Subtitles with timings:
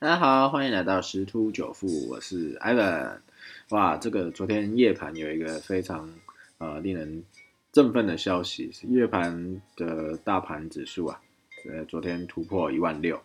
[0.00, 3.18] 大家好，欢迎来到十突九富，我是 Ivan。
[3.70, 6.10] 哇，这个昨天夜盘有一个非常
[6.58, 7.24] 呃令人
[7.72, 11.18] 振奋的消息，是夜盘的大盘指数啊，
[11.70, 13.18] 呃，昨天突破一万六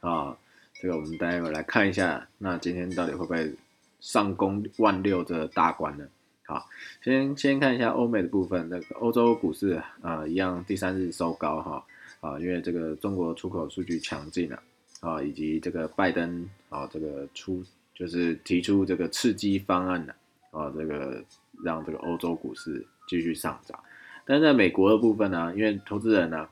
[0.00, 0.34] 啊。
[0.80, 3.52] 这个我们待会来看一下，那今天到底会不会
[4.00, 6.06] 上攻万六的大关呢？
[6.46, 6.66] 好，
[7.02, 11.84] 先先看一下欧美的部分，那个欧洲股市啊，一样第三日收高哈
[12.20, 14.62] 啊，因为这个中国出口数据强劲啊，
[15.02, 17.62] 啊以及这个拜登啊，这个出
[17.94, 20.14] 就是提出这个刺激方案的
[20.50, 21.22] 啊，这个
[21.62, 23.78] 让这个欧洲股市继续上涨。
[24.24, 26.48] 但是在美国的部分呢，因为投资人呢，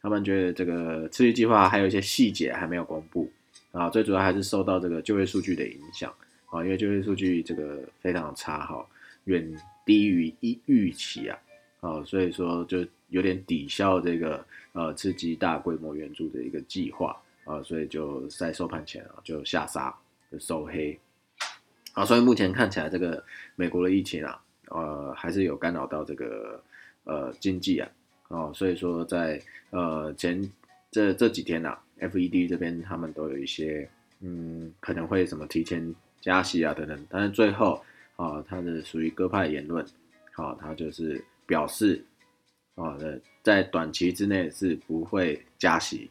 [0.00, 3.30] 他们觉得这个刺激计划还有一些细节还没有公布。
[3.70, 6.12] 啊，最主要还是受到这个就业数据的影响
[6.46, 8.84] 啊，因为就业数据这个非常差哈，
[9.24, 9.46] 远
[9.84, 11.38] 低于一预期啊，
[11.80, 17.14] 啊，所以说就有点抵消这个呃刺激大规模援助的一个计划
[17.48, 19.94] 啊，所以就在收盘前啊就下杀
[20.30, 20.98] 就收黑，
[21.94, 23.24] 啊，所以目前看起来这个
[23.56, 26.62] 美国的疫情啊，呃还是有干扰到这个
[27.04, 27.90] 呃经济啊，
[28.28, 29.40] 哦，所以说在
[29.70, 30.48] 呃前
[30.90, 31.78] 这这几天呐。
[32.00, 33.90] FED 这边他们都有一些，
[34.20, 39.84] 嗯，可能会什么提前加息啊等等，但是最后啊，它的属于鸽派言论，
[40.32, 42.00] 好，它就是表示，
[42.76, 42.96] 啊
[43.42, 46.08] 在短期之内是不会加息，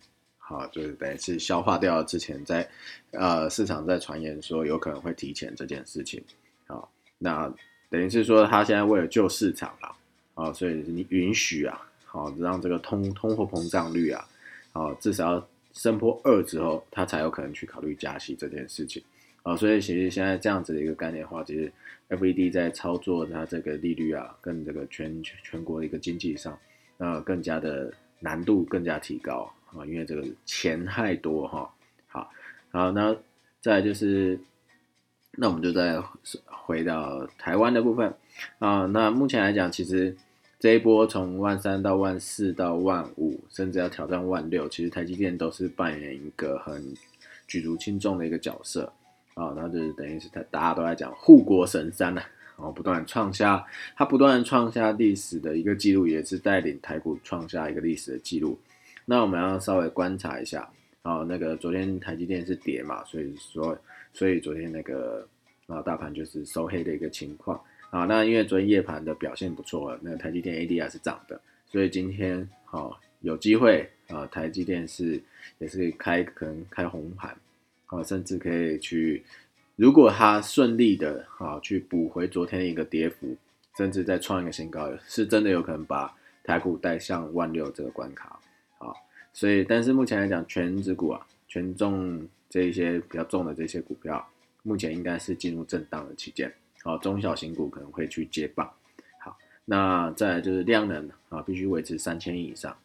[0.47, 2.67] 好，就是等于是消化掉之前在
[3.11, 6.23] 呃市场在传言说有可能会提前这件事情，
[6.67, 7.53] 好，那
[7.89, 9.95] 等于是说他现在为了救市场了，
[10.35, 14.27] 啊，所以你允许啊，好让这个通通货膨胀率啊，
[14.73, 15.47] 啊至少要。
[15.73, 18.99] 升破二之后，他才有可能去考虑加息这件事情
[19.43, 21.71] 啊，所以其实现在这样子的一个概念的话，其实
[22.09, 26.57] FED 在操作它这个利率啊，跟这个全全国的一个经济上，
[26.97, 31.69] 那，更加的难度更加提高啊，因为这个钱太多哈。
[32.07, 32.31] 好，
[32.71, 33.15] 好，那
[33.61, 34.39] 再就是，
[35.31, 36.01] 那我们就再
[36.45, 38.13] 回到台湾的部分
[38.59, 40.15] 啊，那目前来讲，其实。
[40.59, 46.95] 这一波从万三到万四到万五，甚至要挑战万六，其实台积电都是扮演一个很
[47.47, 48.91] 举足轻重的一个角色
[49.35, 49.53] 啊。
[49.55, 52.23] 那就是等于是他大家都在讲护国神山呐，
[52.57, 58.59] 然后不断创下，它不断创下历史的一个记录，也是带领台股创下一个历史的记录。
[59.05, 60.67] 那我们要稍微观察一下
[61.03, 63.77] 啊，那个昨天台积电是跌嘛，所以说，
[64.11, 65.25] 所以昨天那个
[65.67, 67.57] 啊大盘就是收黑的一个情况。
[67.89, 71.39] 啊，那因为昨天夜盘的表现不错，那台积电 ADR 是涨的，
[71.71, 75.17] 所以今天好有机会啊，台积电是
[75.59, 77.33] 也是开可能开红盘，
[77.85, 79.23] 啊，甚至可以去，
[79.77, 83.37] 如果它顺利的啊去补回昨天的一个跌幅，
[83.77, 88.39] 甚至再创一个新高，是真的有可能把台股带向万六这个关卡，
[88.79, 88.91] 啊，
[89.31, 94.27] 所以但是目前来讲，全指股啊，权重这一些比较重的这些股票，
[94.63, 96.51] 目前应该是进入震荡的期间。
[96.83, 98.67] 啊，中小型股可能会去接棒。
[99.19, 102.75] 好，那再来就是量能啊，必须维持三千亿以上。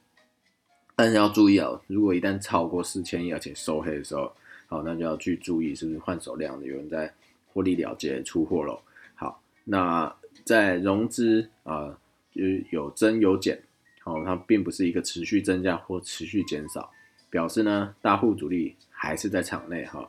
[0.94, 4.30] 但是要注意哦，如果一旦超过四千亿而且收黑的时候，
[4.72, 7.12] 好，那就要去注意是不是换手量有人在
[7.53, 8.81] 获利了结出货喽。
[9.15, 10.10] 好，那
[10.47, 11.94] 在融资啊，
[12.34, 13.62] 就是有增有减，
[14.00, 16.91] 好，它并不是一个持续增加或持续减少，
[17.28, 20.09] 表示呢大户主力还是在场内哈。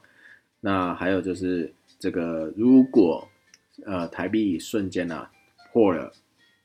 [0.61, 1.69] 那还有就是
[1.99, 3.27] 这个如果
[3.85, 5.29] 呃，台币瞬间啊
[5.73, 6.09] 破了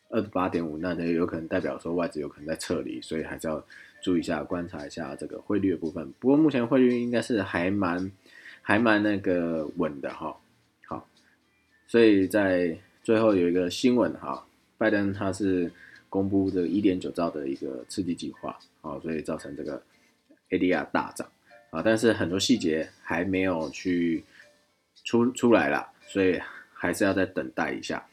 [0.09, 3.65] 二十八点五，那有可能代表说外资有可能在撤离，所以还是要
[4.01, 6.13] 注意一下，观察一下这个汇率的部分。
[6.19, 8.11] 不过目前汇率应该是还蛮
[8.63, 10.37] 还蛮那个稳的哈。
[10.87, 11.09] 好，
[11.87, 15.71] 所以在最后有一个新闻哈，拜登他是
[16.09, 19.83] 公布这个一点九兆的一个刺激计划，好，所以造成这个
[20.51, 21.29] ADR 大涨
[21.71, 24.25] 啊，但是很多细节还没有去
[25.05, 26.41] 出出来了，所以。
[26.81, 28.07] 还是要再等待一下。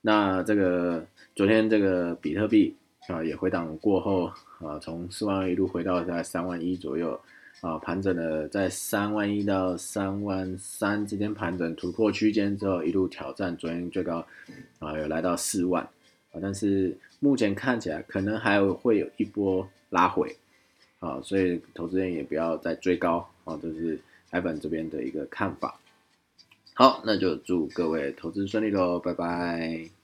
[0.00, 1.04] 那这个
[1.34, 2.74] 昨天这个比特币
[3.08, 7.20] 啊也回档过后啊，从四万一路回到在三万一左右。
[7.60, 14.24] 啊，盘整了在三万一到三万三之间盘整，突破区间之后一路挑战昨天最高
[14.78, 15.82] 啊，有来到四万。
[16.30, 20.36] 啊，但是目前看起来可能还会有一波拉回。
[21.00, 23.98] 啊，所以投资人也不要再追高啊，这是
[24.30, 25.80] Evan 这边的一个看法。
[26.78, 29.97] 好，那就祝各位投资顺利喽，拜拜。